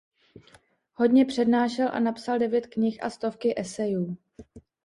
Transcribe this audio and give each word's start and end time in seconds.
Hodně 0.93 1.25
přednášel 1.25 1.89
a 1.95 1.99
napsal 1.99 2.39
devět 2.39 2.67
knih 2.67 3.03
a 3.03 3.09
stovky 3.09 3.59
esejů. 3.59 4.17